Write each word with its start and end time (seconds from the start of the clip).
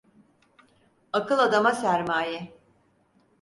Akıl 1.13 1.39
adama 1.39 1.71
sermaye. 1.75 2.53